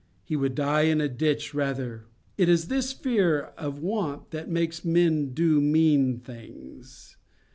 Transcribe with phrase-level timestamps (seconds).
[0.23, 2.05] He would die in a ditch, rather.
[2.35, 7.17] It is this fear of want that makes men do mean things.